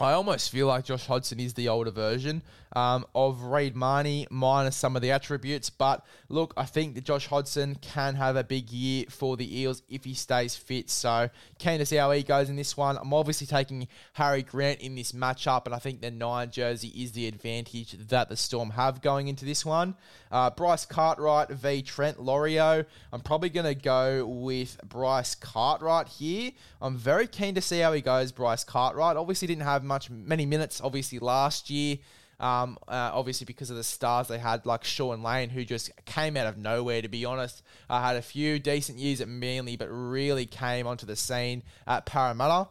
I 0.01 0.13
almost 0.13 0.49
feel 0.49 0.65
like 0.65 0.85
Josh 0.85 1.05
Hodgson 1.05 1.39
is 1.39 1.53
the 1.53 1.69
older 1.69 1.91
version 1.91 2.41
um, 2.73 3.05
of 3.13 3.43
Reed 3.43 3.75
Mahoney, 3.75 4.27
minus 4.29 4.75
some 4.75 4.95
of 4.95 5.01
the 5.01 5.11
attributes. 5.11 5.69
But 5.69 6.05
look, 6.29 6.53
I 6.57 6.65
think 6.65 6.95
that 6.95 7.03
Josh 7.03 7.27
Hodgson 7.27 7.75
can 7.75 8.15
have 8.15 8.35
a 8.35 8.43
big 8.43 8.71
year 8.71 9.05
for 9.09 9.37
the 9.37 9.59
Eels 9.59 9.83
if 9.89 10.03
he 10.03 10.13
stays 10.13 10.55
fit. 10.55 10.89
So, 10.89 11.29
keen 11.59 11.79
to 11.79 11.85
see 11.85 11.97
how 11.97 12.11
he 12.11 12.23
goes 12.23 12.49
in 12.49 12.55
this 12.55 12.75
one. 12.75 12.97
I'm 12.97 13.13
obviously 13.13 13.47
taking 13.47 13.87
Harry 14.13 14.43
Grant 14.43 14.81
in 14.81 14.95
this 14.95 15.11
matchup, 15.11 15.65
and 15.65 15.75
I 15.75 15.79
think 15.79 16.01
the 16.01 16.11
nine 16.11 16.49
jersey 16.51 16.89
is 16.89 17.11
the 17.11 17.27
advantage 17.27 17.91
that 18.07 18.29
the 18.29 18.37
Storm 18.37 18.71
have 18.71 19.01
going 19.01 19.27
into 19.27 19.45
this 19.45 19.65
one. 19.65 19.95
Uh, 20.31 20.49
Bryce 20.49 20.85
Cartwright 20.85 21.49
v 21.49 21.81
Trent 21.81 22.17
Loiero. 22.17 22.85
I'm 23.11 23.21
probably 23.21 23.49
going 23.49 23.65
to 23.65 23.75
go 23.75 24.25
with 24.25 24.79
Bryce 24.87 25.35
Cartwright 25.35 26.07
here. 26.07 26.51
I'm 26.81 26.97
very 26.97 27.27
keen 27.27 27.55
to 27.55 27.61
see 27.61 27.79
how 27.79 27.93
he 27.93 28.01
goes, 28.01 28.31
Bryce 28.31 28.63
Cartwright. 28.63 29.17
Obviously, 29.17 29.47
didn't 29.47 29.63
have 29.63 29.83
much 29.91 30.09
many 30.09 30.45
minutes, 30.45 30.81
obviously, 30.81 31.19
last 31.19 31.69
year. 31.69 31.97
Um, 32.39 32.77
uh, 32.87 33.11
obviously, 33.13 33.45
because 33.45 33.69
of 33.69 33.77
the 33.77 33.83
stars 33.83 34.27
they 34.27 34.39
had, 34.39 34.65
like 34.65 34.83
Shaun 34.83 35.21
Lane, 35.21 35.49
who 35.49 35.63
just 35.63 35.91
came 36.05 36.35
out 36.35 36.47
of 36.47 36.57
nowhere, 36.57 37.01
to 37.01 37.07
be 37.07 37.23
honest. 37.23 37.61
I 37.87 38.01
had 38.01 38.15
a 38.15 38.21
few 38.21 38.57
decent 38.57 38.97
years 38.97 39.21
at 39.21 39.27
Manly, 39.27 39.75
but 39.75 39.89
really 39.89 40.47
came 40.47 40.87
onto 40.87 41.05
the 41.05 41.15
scene 41.15 41.61
at 41.85 42.07
Parramatta. 42.07 42.69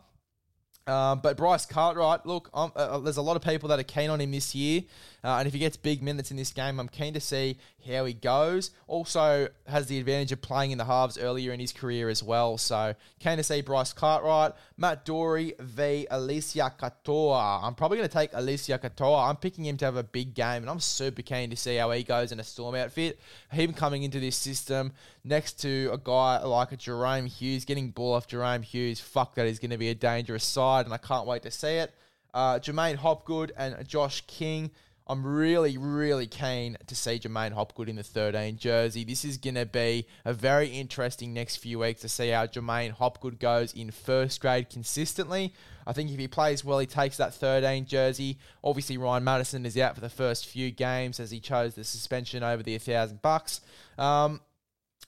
Um, 0.90 1.20
but 1.20 1.36
Bryce 1.36 1.66
Cartwright, 1.66 2.26
look, 2.26 2.50
uh, 2.52 2.68
uh, 2.74 2.98
there's 2.98 3.16
a 3.16 3.22
lot 3.22 3.36
of 3.36 3.42
people 3.42 3.68
that 3.68 3.78
are 3.78 3.84
keen 3.84 4.10
on 4.10 4.20
him 4.20 4.32
this 4.32 4.54
year. 4.56 4.82
Uh, 5.22 5.36
and 5.36 5.46
if 5.46 5.52
he 5.52 5.58
gets 5.58 5.76
big 5.76 6.02
minutes 6.02 6.30
in 6.30 6.36
this 6.36 6.50
game, 6.50 6.80
I'm 6.80 6.88
keen 6.88 7.14
to 7.14 7.20
see 7.20 7.58
how 7.86 8.04
he 8.06 8.14
goes. 8.14 8.70
Also, 8.86 9.48
has 9.66 9.86
the 9.86 9.98
advantage 9.98 10.32
of 10.32 10.40
playing 10.40 10.70
in 10.70 10.78
the 10.78 10.84
halves 10.84 11.18
earlier 11.18 11.52
in 11.52 11.60
his 11.60 11.72
career 11.72 12.08
as 12.08 12.22
well. 12.22 12.58
So, 12.58 12.94
keen 13.18 13.36
to 13.36 13.42
see 13.42 13.60
Bryce 13.60 13.92
Cartwright. 13.92 14.52
Matt 14.76 15.04
Doorey 15.04 15.54
v. 15.60 16.06
Eliesa 16.10 16.72
Katoa. 16.78 17.62
I'm 17.62 17.74
probably 17.74 17.98
going 17.98 18.08
to 18.08 18.14
take 18.14 18.32
Eliesa 18.32 18.78
Katoa. 18.80 19.28
I'm 19.28 19.36
picking 19.36 19.66
him 19.66 19.76
to 19.78 19.84
have 19.84 19.96
a 19.96 20.02
big 20.02 20.34
game, 20.34 20.62
and 20.62 20.70
I'm 20.70 20.80
super 20.80 21.22
keen 21.22 21.50
to 21.50 21.56
see 21.56 21.76
how 21.76 21.90
he 21.90 22.02
goes 22.02 22.32
in 22.32 22.40
a 22.40 22.44
Storm 22.44 22.74
outfit. 22.74 23.20
Him 23.50 23.74
coming 23.74 24.02
into 24.02 24.20
this 24.20 24.36
system 24.36 24.92
next 25.22 25.60
to 25.60 25.90
a 25.92 25.98
guy 25.98 26.42
like 26.42 26.72
a 26.72 26.76
Jahrome 26.78 27.28
Hughes, 27.28 27.66
getting 27.66 27.90
ball 27.90 28.14
off 28.14 28.26
Jahrome 28.26 28.64
Hughes. 28.64 29.00
Fuck, 29.00 29.34
that 29.34 29.46
is 29.46 29.58
going 29.58 29.70
to 29.70 29.78
be 29.78 29.90
a 29.90 29.94
dangerous 29.94 30.44
side, 30.44 30.79
and 30.86 30.94
I 30.94 30.98
can't 30.98 31.26
wait 31.26 31.42
to 31.42 31.50
see 31.50 31.76
it. 31.76 31.94
Uh, 32.32 32.58
J'maine 32.58 32.96
Hopgood 32.96 33.52
and 33.56 33.86
Josh 33.86 34.22
King. 34.26 34.70
I'm 35.10 35.26
really, 35.26 35.76
really 35.76 36.28
keen 36.28 36.76
to 36.86 36.94
see 36.94 37.18
J'maine 37.18 37.50
Hopgood 37.50 37.88
in 37.88 37.96
the 37.96 38.04
13 38.04 38.58
jersey. 38.58 39.02
This 39.02 39.24
is 39.24 39.38
going 39.38 39.56
to 39.56 39.66
be 39.66 40.06
a 40.24 40.32
very 40.32 40.68
interesting 40.68 41.34
next 41.34 41.56
few 41.56 41.80
weeks 41.80 42.02
to 42.02 42.08
see 42.08 42.28
how 42.28 42.46
Jermaine 42.46 42.92
Hopgood 42.92 43.40
goes 43.40 43.72
in 43.72 43.90
first 43.90 44.40
grade 44.40 44.70
consistently. 44.70 45.52
I 45.84 45.92
think 45.92 46.12
if 46.12 46.18
he 46.20 46.28
plays 46.28 46.64
well, 46.64 46.78
he 46.78 46.86
takes 46.86 47.16
that 47.16 47.34
13 47.34 47.86
jersey. 47.86 48.38
Obviously, 48.62 48.98
Ryan 48.98 49.24
Matterson 49.24 49.66
is 49.66 49.76
out 49.76 49.96
for 49.96 50.00
the 50.00 50.08
first 50.08 50.46
few 50.46 50.70
games 50.70 51.18
as 51.18 51.32
he 51.32 51.40
chose 51.40 51.74
the 51.74 51.82
suspension 51.82 52.44
over 52.44 52.62
the 52.62 52.74
1,000 52.74 53.20
bucks. 53.20 53.62
Um, 53.98 54.40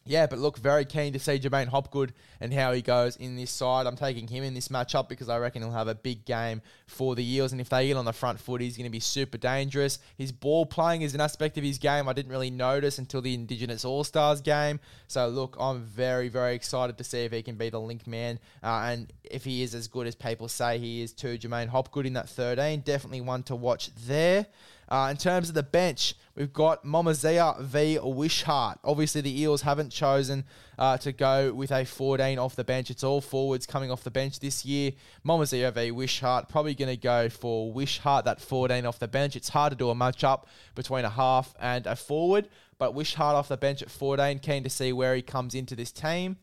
yeah, 0.04 0.26
but 0.26 0.38
look, 0.38 0.58
very 0.58 0.84
keen 0.84 1.12
to 1.12 1.18
see 1.18 1.38
J'maine 1.38 1.68
Hopgood 1.68 2.12
and 2.40 2.52
how 2.52 2.72
he 2.72 2.82
goes 2.82 3.16
in 3.16 3.36
this 3.36 3.52
side. 3.52 3.86
I'm 3.86 3.96
taking 3.96 4.26
him 4.26 4.42
in 4.42 4.52
this 4.52 4.68
matchup 4.68 5.08
because 5.08 5.28
I 5.28 5.38
reckon 5.38 5.62
he'll 5.62 5.70
have 5.70 5.86
a 5.86 5.94
big 5.94 6.24
game 6.24 6.60
for 6.86 7.14
the 7.14 7.24
Eels. 7.24 7.52
And 7.52 7.60
if 7.60 7.68
they 7.68 7.86
get 7.86 7.96
on 7.96 8.04
the 8.04 8.12
front 8.12 8.40
foot, 8.40 8.60
he's 8.60 8.76
going 8.76 8.86
to 8.86 8.90
be 8.90 9.00
super 9.00 9.38
dangerous. 9.38 10.00
His 10.18 10.32
ball 10.32 10.66
playing 10.66 11.02
is 11.02 11.14
an 11.14 11.20
aspect 11.20 11.56
of 11.56 11.62
his 11.62 11.78
game 11.78 12.08
I 12.08 12.12
didn't 12.12 12.32
really 12.32 12.50
notice 12.50 12.98
until 12.98 13.22
the 13.22 13.32
Indigenous 13.32 13.84
All 13.84 14.02
Stars 14.02 14.40
game. 14.40 14.80
So, 15.06 15.28
look, 15.28 15.56
I'm 15.60 15.82
very, 15.82 16.28
very 16.28 16.56
excited 16.56 16.98
to 16.98 17.04
see 17.04 17.20
if 17.24 17.32
he 17.32 17.42
can 17.42 17.54
be 17.54 17.70
the 17.70 17.80
link 17.80 18.06
man. 18.06 18.40
Uh, 18.62 18.88
and 18.90 19.12
if 19.22 19.44
he 19.44 19.62
is 19.62 19.72
as 19.74 19.86
good 19.86 20.08
as 20.08 20.16
people 20.16 20.48
say 20.48 20.78
he 20.78 21.02
is 21.02 21.12
to 21.14 21.38
J'maine 21.38 21.68
Hopgood 21.68 22.06
in 22.06 22.14
that 22.14 22.28
13. 22.28 22.80
Definitely 22.80 23.20
one 23.20 23.44
to 23.44 23.54
watch 23.54 23.94
there. 23.94 24.46
Uh, 24.92 25.08
in 25.08 25.16
terms 25.16 25.48
of 25.48 25.54
the 25.54 25.62
bench, 25.62 26.14
we've 26.34 26.52
got 26.52 26.84
Momazea 26.84 27.58
v 27.62 27.98
Wishart. 27.98 28.78
Obviously, 28.84 29.22
the 29.22 29.40
Eels 29.40 29.62
haven't 29.62 29.88
chosen 29.88 30.44
uh, 30.78 30.98
to 30.98 31.12
go 31.12 31.50
with 31.54 31.72
a 31.72 31.86
14 31.86 32.38
off 32.38 32.54
the 32.56 32.62
bench. 32.62 32.90
It's 32.90 33.02
all 33.02 33.22
forwards 33.22 33.64
coming 33.64 33.90
off 33.90 34.04
the 34.04 34.10
bench 34.10 34.38
this 34.40 34.66
year. 34.66 34.92
Momazea 35.24 35.72
v 35.72 35.92
Wishart, 35.92 36.50
probably 36.50 36.74
going 36.74 36.90
to 36.94 37.00
go 37.00 37.30
for 37.30 37.72
Wishart, 37.72 38.26
that 38.26 38.38
14 38.38 38.84
off 38.84 38.98
the 38.98 39.08
bench. 39.08 39.34
It's 39.34 39.48
hard 39.48 39.70
to 39.70 39.76
do 39.78 39.88
a 39.88 39.94
matchup 39.94 40.44
between 40.74 41.06
a 41.06 41.10
half 41.10 41.54
and 41.58 41.86
a 41.86 41.96
forward, 41.96 42.50
but 42.76 42.92
Wishart 42.92 43.34
off 43.34 43.48
the 43.48 43.56
bench 43.56 43.80
at 43.80 43.90
14. 43.90 44.40
Keen 44.40 44.62
to 44.62 44.68
see 44.68 44.92
where 44.92 45.16
he 45.16 45.22
comes 45.22 45.54
into 45.54 45.74
this 45.74 45.90
team. 45.90 46.36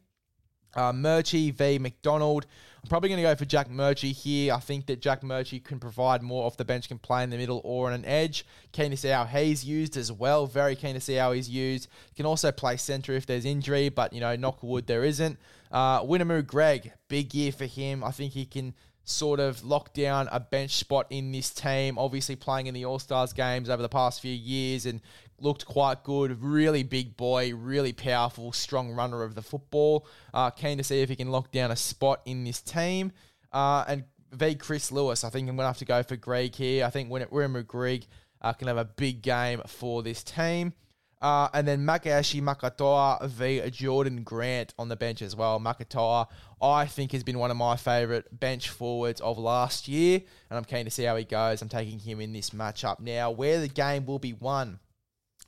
Uh, 0.75 0.91
Murchie 0.91 1.53
v 1.53 1.79
McDonald. 1.79 2.45
I'm 2.81 2.87
probably 2.87 3.09
going 3.09 3.17
to 3.17 3.23
go 3.23 3.35
for 3.35 3.45
Jack 3.45 3.69
Murchie 3.69 4.13
here. 4.13 4.53
I 4.53 4.59
think 4.59 4.85
that 4.85 5.01
Jack 5.01 5.21
Murchie 5.21 5.61
can 5.61 5.79
provide 5.79 6.21
more 6.21 6.45
off 6.45 6.55
the 6.55 6.63
bench, 6.63 6.87
can 6.87 6.97
play 6.97 7.23
in 7.23 7.29
the 7.29 7.37
middle 7.37 7.59
or 7.65 7.87
on 7.87 7.93
an 7.93 8.05
edge. 8.05 8.45
Keen 8.71 8.91
to 8.91 8.97
see 8.97 9.09
how 9.09 9.25
he's 9.25 9.65
used 9.65 9.97
as 9.97 10.11
well. 10.11 10.45
Very 10.45 10.75
keen 10.75 10.93
to 10.93 11.01
see 11.01 11.15
how 11.15 11.33
he's 11.33 11.49
used. 11.49 11.89
Can 12.15 12.25
also 12.25 12.51
play 12.51 12.77
centre 12.77 13.13
if 13.13 13.25
there's 13.25 13.43
injury, 13.43 13.89
but, 13.89 14.13
you 14.13 14.21
know, 14.21 14.35
knock 14.37 14.63
wood, 14.63 14.87
there 14.87 15.03
isn't. 15.03 15.37
Uh, 15.71 16.01
Wiremu 16.03 16.45
Greig, 16.47 16.93
big 17.09 17.33
year 17.33 17.51
for 17.51 17.65
him. 17.65 18.01
I 18.03 18.11
think 18.11 18.31
he 18.31 18.45
can 18.45 18.73
sort 19.03 19.39
of 19.39 19.63
lock 19.65 19.93
down 19.93 20.29
a 20.31 20.39
bench 20.39 20.75
spot 20.75 21.07
in 21.09 21.31
this 21.31 21.49
team. 21.49 21.97
Obviously, 21.97 22.35
playing 22.35 22.67
in 22.67 22.73
the 22.73 22.85
All 22.85 22.99
Stars 22.99 23.33
games 23.33 23.69
over 23.69 23.81
the 23.81 23.89
past 23.89 24.21
few 24.21 24.33
years 24.33 24.85
and 24.85 25.01
looked 25.41 25.65
quite 25.65 26.03
good. 26.03 26.41
Really 26.41 26.83
big 26.83 27.17
boy, 27.17 27.53
really 27.53 27.93
powerful, 27.93 28.51
strong 28.51 28.91
runner 28.91 29.23
of 29.23 29.35
the 29.35 29.41
football. 29.41 30.07
Uh, 30.33 30.49
keen 30.49 30.77
to 30.77 30.83
see 30.83 31.01
if 31.01 31.09
he 31.09 31.15
can 31.15 31.29
lock 31.29 31.51
down 31.51 31.71
a 31.71 31.75
spot 31.75 32.21
in 32.25 32.43
this 32.43 32.61
team. 32.61 33.11
Uh, 33.51 33.83
and 33.87 34.03
v 34.31 34.55
Chris 34.55 34.91
Lewis, 34.91 35.23
I 35.23 35.29
think 35.29 35.49
I'm 35.49 35.55
going 35.55 35.63
to 35.65 35.69
have 35.69 35.77
to 35.77 35.85
go 35.85 36.03
for 36.03 36.15
Greig 36.15 36.55
here. 36.55 36.85
I 36.85 36.89
think 36.89 37.09
when 37.09 37.21
it, 37.21 37.31
Wiremu 37.31 37.65
Greig 37.65 38.05
uh, 38.41 38.53
can 38.53 38.67
have 38.67 38.77
a 38.77 38.85
big 38.85 39.21
game 39.21 39.61
for 39.65 40.03
this 40.03 40.23
team. 40.23 40.73
Uh, 41.21 41.49
and 41.53 41.67
then 41.67 41.85
Makahesi 41.85 42.41
Makatoa 42.41 43.27
v 43.27 43.69
Jordan 43.71 44.23
Grant 44.23 44.73
on 44.79 44.87
the 44.87 44.95
bench 44.95 45.21
as 45.21 45.35
well. 45.35 45.59
Makatoa, 45.59 46.27
I 46.61 46.85
think, 46.85 47.11
has 47.11 47.23
been 47.23 47.39
one 47.39 47.51
of 47.51 47.57
my 47.57 47.75
favourite 47.75 48.39
bench 48.39 48.69
forwards 48.69 49.19
of 49.19 49.37
last 49.37 49.89
year, 49.89 50.21
and 50.49 50.57
I'm 50.57 50.63
keen 50.63 50.85
to 50.85 50.91
see 50.91 51.03
how 51.03 51.17
he 51.17 51.25
goes. 51.25 51.61
I'm 51.61 51.67
taking 51.67 51.99
him 51.99 52.21
in 52.21 52.31
this 52.31 52.51
matchup 52.51 53.01
now, 53.01 53.31
where 53.31 53.59
the 53.59 53.67
game 53.67 54.05
will 54.05 54.19
be 54.19 54.31
won. 54.31 54.79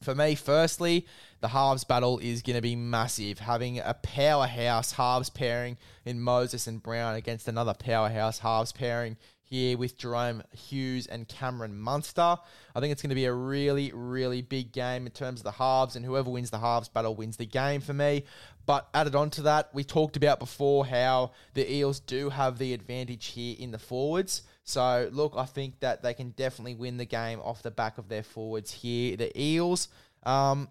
For 0.01 0.15
me, 0.15 0.34
firstly, 0.34 1.05
the 1.41 1.50
halves 1.50 1.84
battle 1.84 2.17
is 2.20 2.41
going 2.41 2.55
to 2.55 2.62
be 2.62 2.75
massive. 2.75 3.39
Having 3.39 3.79
a 3.79 3.93
powerhouse 3.93 4.93
halves 4.93 5.29
pairing 5.29 5.77
in 6.05 6.20
Moses 6.20 6.65
and 6.65 6.81
Brown 6.81 7.15
against 7.15 7.48
another 7.48 7.75
powerhouse 7.75 8.39
halves 8.39 8.72
pairing 8.72 9.17
here 9.43 9.77
with 9.77 9.98
Jahrome 9.98 10.43
Hughes 10.55 11.05
and 11.05 11.27
Cameron 11.27 11.77
Munster. 11.77 12.38
I 12.74 12.79
think 12.79 12.91
it's 12.93 13.01
going 13.01 13.10
to 13.10 13.15
be 13.15 13.25
a 13.25 13.34
really, 13.34 13.91
really 13.93 14.41
big 14.41 14.72
game 14.72 15.05
in 15.05 15.12
terms 15.12 15.41
of 15.41 15.43
the 15.43 15.51
halves, 15.51 15.96
and 15.96 16.05
whoever 16.05 16.31
wins 16.31 16.50
the 16.50 16.60
halves 16.60 16.88
battle 16.88 17.15
wins 17.15 17.38
the 17.38 17.46
game 17.46 17.81
for 17.81 17.93
me. 17.93 18.24
But 18.65 18.88
added 18.93 19.13
on 19.13 19.29
to 19.31 19.41
that, 19.43 19.70
we 19.74 19.84
talked 19.84 20.15
about 20.15 20.39
before 20.39 20.86
how 20.86 21.31
the 21.53 21.72
Eels 21.72 22.00
do 22.00 22.29
have 22.29 22.58
the 22.58 22.74
advantage 22.74 23.27
here 23.27 23.55
in 23.60 23.72
the 23.72 23.77
forwards. 23.77 24.43
So, 24.63 25.10
look, 25.12 25.34
I 25.36 25.46
think 25.46 25.80
that 25.80 26.03
they 26.03 26.13
can 26.13 26.30
definitely 26.32 26.75
win 26.75 26.98
the 26.98 27.06
game 27.06 27.39
off 27.39 27.63
the 27.63 27.72
back 27.72 27.98
of 27.98 28.10
their 28.10 28.24
forwards 28.24 28.72
here. 28.72 29.18
The 29.18 29.32
Eels, 29.39 29.88
um, 30.24 30.70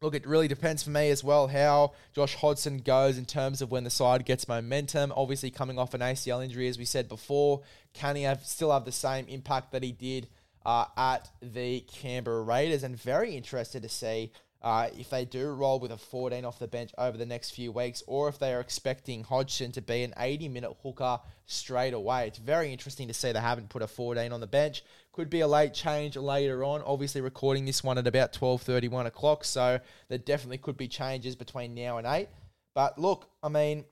look, 0.00 0.14
it 0.14 0.26
really 0.26 0.48
depends 0.48 0.82
for 0.82 0.90
me 0.90 1.10
as 1.10 1.22
well 1.22 1.46
how 1.46 1.92
Josh 2.12 2.34
Hodgson 2.34 2.78
goes 2.78 3.16
in 3.16 3.24
terms 3.24 3.62
of 3.62 3.70
when 3.70 3.84
the 3.84 3.90
side 3.90 4.24
gets 4.24 4.48
momentum. 4.48 5.12
Obviously, 5.16 5.50
coming 5.50 5.78
off 5.78 5.94
an 5.94 6.00
ACL 6.00 6.44
injury, 6.44 6.68
as 6.68 6.78
we 6.78 6.84
said 6.84 7.08
before, 7.08 7.62
can 7.94 8.16
he 8.16 8.22
have, 8.22 8.44
still 8.44 8.72
have 8.72 8.84
the 8.84 8.92
same 8.92 9.26
impact 9.28 9.72
that 9.72 9.82
he 9.82 9.92
did 9.92 10.28
uh, 10.66 10.86
at 10.96 11.30
the 11.40 11.80
Canberra 11.80 12.42
Raiders? 12.42 12.82
And 12.82 13.00
very 13.00 13.36
interested 13.36 13.82
to 13.82 13.88
see 13.88 14.32
uh, 14.62 14.88
if 14.96 15.10
they 15.10 15.24
do 15.24 15.48
roll 15.50 15.80
with 15.80 15.90
a 15.90 15.96
14 15.96 16.44
off 16.44 16.58
the 16.58 16.68
bench 16.68 16.92
over 16.96 17.18
the 17.18 17.26
next 17.26 17.50
few 17.50 17.72
weeks, 17.72 18.02
or 18.06 18.28
if 18.28 18.38
they 18.38 18.54
are 18.54 18.60
expecting 18.60 19.24
Hodgson 19.24 19.72
to 19.72 19.82
be 19.82 20.04
an 20.04 20.14
80 20.16 20.48
minute 20.48 20.76
hooker 20.82 21.18
straight 21.46 21.94
away. 21.94 22.28
It's 22.28 22.38
very 22.38 22.72
interesting 22.72 23.08
to 23.08 23.14
see 23.14 23.32
they 23.32 23.40
haven't 23.40 23.68
put 23.68 23.82
a 23.82 23.86
14 23.86 24.32
on 24.32 24.40
the 24.40 24.46
bench. 24.46 24.84
Could 25.12 25.28
be 25.28 25.40
a 25.40 25.48
late 25.48 25.74
change 25.74 26.16
later 26.16 26.64
on. 26.64 26.82
Obviously, 26.82 27.20
recording 27.20 27.64
this 27.64 27.82
one 27.84 27.98
at 27.98 28.06
about 28.06 28.32
12:31 28.32 29.06
o'clock, 29.06 29.44
so 29.44 29.80
there 30.08 30.18
definitely 30.18 30.58
could 30.58 30.76
be 30.76 30.88
changes 30.88 31.36
between 31.36 31.74
now 31.74 31.98
and 31.98 32.06
8. 32.06 32.28
But 32.74 32.98
look, 32.98 33.28
I 33.42 33.48
mean, 33.48 33.84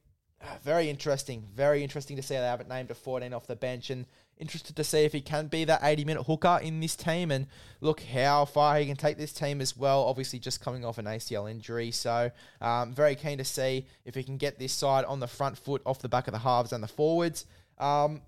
very 0.63 0.89
interesting. 0.89 1.45
Very 1.55 1.83
interesting 1.83 2.17
to 2.17 2.23
see 2.23 2.35
they 2.35 2.41
haven't 2.41 2.69
named 2.69 2.91
a 2.91 2.95
14 2.95 3.33
off 3.33 3.47
the 3.47 3.57
bench. 3.57 3.91
And 3.91 4.07
interested 4.41 4.75
to 4.75 4.83
see 4.83 5.05
if 5.05 5.13
he 5.13 5.21
can 5.21 5.47
be 5.47 5.65
that 5.65 5.81
80 5.83 6.05
minute 6.05 6.23
hooker 6.25 6.59
in 6.63 6.81
this 6.81 6.97
team 6.97 7.31
and 7.31 7.47
look 7.81 8.01
how 8.01 8.47
far 8.47 8.79
he 8.79 8.87
can 8.87 8.97
take 8.97 9.19
this 9.19 9.33
team 9.33 9.61
as 9.61 9.77
well. 9.77 10.05
Obviously, 10.05 10.39
just 10.39 10.61
coming 10.61 10.85
off 10.85 10.99
an 10.99 11.05
ACL 11.05 11.49
injury. 11.49 11.91
So, 11.91 12.31
um, 12.61 12.93
very 12.95 13.15
keen 13.15 13.39
to 13.39 13.45
see 13.45 13.87
if 14.05 14.15
he 14.15 14.23
can 14.23 14.39
get 14.39 14.59
this 14.59 14.73
side 14.73 15.05
on 15.05 15.21
the 15.21 15.29
front 15.29 15.59
foot 15.59 15.83
off 15.85 16.01
the 16.01 16.09
back 16.09 16.27
of 16.27 16.33
the 16.33 16.39
halves 16.39 16.73
and 16.73 16.83
the 16.83 16.89
forwards. 16.89 17.45
Um, 17.79 18.23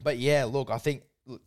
but 0.00 0.18
yeah, 0.18 0.44
look, 0.44 0.70
I 0.70 0.78
think. 0.78 1.02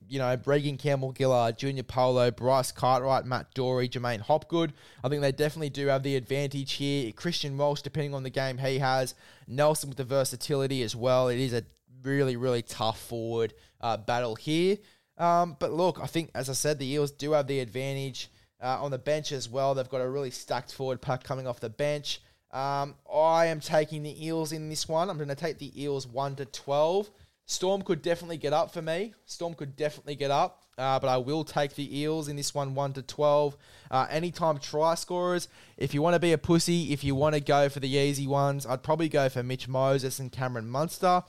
You 0.07 0.19
know, 0.19 0.37
Reagan 0.45 0.77
Campbell 0.77 1.13
Gillard, 1.17 1.57
Junior 1.57 1.83
Paulo, 1.83 2.29
Bryce 2.29 2.71
Cartwright, 2.71 3.25
Matt 3.25 3.53
Doorey, 3.53 3.89
J'maine 3.89 4.19
Hopgood. 4.19 4.73
I 5.03 5.09
think 5.09 5.21
they 5.21 5.31
definitely 5.31 5.69
do 5.69 5.87
have 5.87 6.03
the 6.03 6.15
advantage 6.15 6.73
here. 6.73 7.11
Christian 7.11 7.57
Walsh, 7.57 7.81
depending 7.81 8.13
on 8.13 8.23
the 8.23 8.29
game 8.29 8.57
he 8.59 8.79
has. 8.79 9.15
Nelson 9.47 9.89
with 9.89 9.97
the 9.97 10.03
versatility 10.03 10.83
as 10.83 10.95
well. 10.95 11.29
It 11.29 11.39
is 11.39 11.53
a 11.53 11.63
really, 12.03 12.35
really 12.35 12.61
tough 12.61 12.99
forward 12.99 13.53
uh, 13.79 13.97
battle 13.97 14.35
here. 14.35 14.77
Um, 15.17 15.55
but 15.59 15.71
look, 15.71 15.99
I 16.01 16.07
think, 16.07 16.31
as 16.35 16.49
I 16.49 16.53
said, 16.53 16.79
the 16.79 16.91
Eels 16.91 17.11
do 17.11 17.31
have 17.33 17.47
the 17.47 17.59
advantage 17.59 18.31
uh, 18.61 18.81
on 18.81 18.91
the 18.91 18.97
bench 18.97 19.31
as 19.31 19.49
well. 19.49 19.73
They've 19.73 19.89
got 19.89 20.01
a 20.01 20.09
really 20.09 20.31
stacked 20.31 20.73
forward 20.73 21.01
pack 21.01 21.23
coming 21.23 21.47
off 21.47 21.59
the 21.59 21.69
bench. 21.69 22.21
Um, 22.51 22.95
I 23.11 23.45
am 23.45 23.59
taking 23.59 24.03
the 24.03 24.25
Eels 24.25 24.51
in 24.51 24.69
this 24.69 24.87
one. 24.87 25.09
I'm 25.09 25.17
going 25.17 25.29
to 25.29 25.35
take 25.35 25.57
the 25.57 25.81
Eels 25.81 26.05
1 26.07 26.35
to 26.37 26.45
12. 26.45 27.09
Storm 27.45 27.81
could 27.81 28.01
definitely 28.01 28.37
get 28.37 28.53
up 28.53 28.71
for 28.71 28.81
me. 28.81 29.13
Storm 29.25 29.53
could 29.53 29.75
definitely 29.75 30.15
get 30.15 30.31
up, 30.31 30.63
uh, 30.77 30.99
but 30.99 31.07
I 31.07 31.17
will 31.17 31.43
take 31.43 31.75
the 31.75 31.99
Eels 31.99 32.27
in 32.27 32.35
this 32.35 32.53
one 32.53 32.75
1 32.75 32.93
to 32.93 33.01
12. 33.01 33.57
Uh, 33.89 34.07
anytime 34.09 34.57
try 34.57 34.95
scorers, 34.95 35.49
if 35.77 35.93
you 35.93 36.01
want 36.01 36.13
to 36.13 36.19
be 36.19 36.31
a 36.31 36.37
pussy, 36.37 36.93
if 36.93 37.03
you 37.03 37.13
want 37.13 37.35
to 37.35 37.41
go 37.41 37.67
for 37.67 37.79
the 37.79 37.89
easy 37.89 38.25
ones, 38.25 38.65
I'd 38.65 38.83
probably 38.83 39.09
go 39.09 39.27
for 39.27 39.43
Mitch 39.43 39.67
Moses 39.67 40.19
and 40.19 40.31
Cameron 40.31 40.69
Munster. 40.69 41.23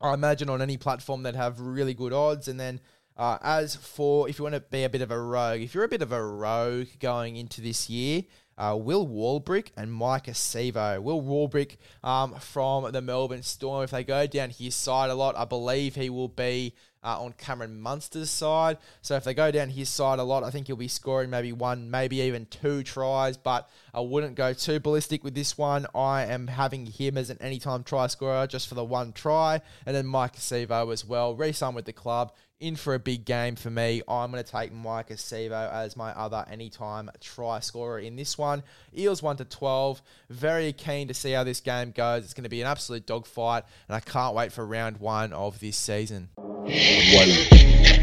I 0.00 0.14
imagine 0.14 0.50
on 0.50 0.60
any 0.60 0.76
platform 0.76 1.22
that 1.22 1.36
have 1.36 1.60
really 1.60 1.94
good 1.94 2.12
odds. 2.12 2.48
And 2.48 2.58
then 2.58 2.80
uh, 3.16 3.38
as 3.42 3.76
for 3.76 4.28
if 4.28 4.38
you 4.38 4.42
want 4.42 4.54
to 4.54 4.60
be 4.60 4.84
a 4.84 4.88
bit 4.88 5.02
of 5.02 5.10
a 5.10 5.20
rogue, 5.20 5.60
if 5.60 5.74
you're 5.74 5.84
a 5.84 5.88
bit 5.88 6.02
of 6.02 6.12
a 6.12 6.24
rogue 6.24 6.88
going 7.00 7.36
into 7.36 7.60
this 7.60 7.88
year, 7.88 8.22
uh, 8.58 8.76
Will 8.78 9.06
Warbrick 9.06 9.68
and 9.76 9.90
Maika 9.90 10.30
Sivo. 10.30 11.02
Will 11.02 11.22
Warbrick 11.22 11.76
um, 12.02 12.34
from 12.34 12.90
the 12.92 13.02
Melbourne 13.02 13.42
Storm. 13.42 13.84
If 13.84 13.90
they 13.90 14.04
go 14.04 14.26
down 14.26 14.50
his 14.50 14.74
side 14.74 15.10
a 15.10 15.14
lot, 15.14 15.36
I 15.36 15.44
believe 15.44 15.94
he 15.94 16.10
will 16.10 16.28
be 16.28 16.74
uh, 17.06 17.22
on 17.22 17.32
Cameron 17.34 17.80
Munster's 17.80 18.30
side. 18.30 18.78
So 19.00 19.14
if 19.14 19.24
they 19.24 19.32
go 19.32 19.50
down 19.50 19.68
his 19.68 19.88
side 19.88 20.18
a 20.18 20.24
lot, 20.24 20.42
I 20.42 20.50
think 20.50 20.66
he'll 20.66 20.76
be 20.76 20.88
scoring 20.88 21.30
maybe 21.30 21.52
one, 21.52 21.90
maybe 21.90 22.20
even 22.22 22.46
two 22.46 22.82
tries. 22.82 23.36
But 23.36 23.68
I 23.94 24.00
wouldn't 24.00 24.34
go 24.34 24.52
too 24.52 24.80
ballistic 24.80 25.22
with 25.22 25.34
this 25.34 25.56
one. 25.56 25.86
I 25.94 26.24
am 26.24 26.48
having 26.48 26.86
him 26.86 27.16
as 27.16 27.30
an 27.30 27.38
anytime 27.40 27.84
try 27.84 28.08
scorer 28.08 28.46
just 28.46 28.68
for 28.68 28.74
the 28.74 28.84
one 28.84 29.12
try. 29.12 29.60
And 29.86 29.94
then 29.94 30.06
Maika 30.06 30.38
Sivo 30.38 30.92
as 30.92 31.04
well. 31.04 31.36
Re-signed 31.36 31.76
with 31.76 31.84
the 31.84 31.92
club 31.92 32.32
in 32.60 32.76
for 32.76 32.94
a 32.94 32.98
big 32.98 33.24
game 33.24 33.56
for 33.56 33.70
me. 33.70 34.02
I'm 34.08 34.30
going 34.30 34.42
to 34.42 34.50
take 34.50 34.72
Maika 34.72 35.12
Sivo 35.12 35.70
as 35.72 35.96
my 35.96 36.10
other 36.12 36.44
anytime 36.50 37.10
try 37.20 37.60
scorer 37.60 37.98
in 37.98 38.16
this 38.16 38.38
one. 38.38 38.62
Eels 38.96 39.22
1 39.22 39.36
to 39.38 39.44
12. 39.44 40.02
Very 40.30 40.72
keen 40.72 41.08
to 41.08 41.14
see 41.14 41.32
how 41.32 41.44
this 41.44 41.60
game 41.60 41.90
goes. 41.90 42.24
It's 42.24 42.34
going 42.34 42.44
to 42.44 42.50
be 42.50 42.60
an 42.62 42.66
absolute 42.66 43.06
dogfight, 43.06 43.64
and 43.88 43.96
I 43.96 44.00
can't 44.00 44.34
wait 44.34 44.52
for 44.52 44.66
round 44.66 44.98
one 44.98 45.32
of 45.32 45.60
this 45.60 45.76
season. 45.76 46.30
One. 46.34 47.95